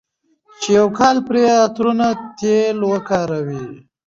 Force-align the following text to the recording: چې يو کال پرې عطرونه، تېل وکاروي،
چې 0.61 0.69
يو 0.77 0.87
کال 0.99 1.17
پرې 1.27 1.43
عطرونه، 1.65 2.07
تېل 2.37 2.77
وکاروي، 2.91 3.65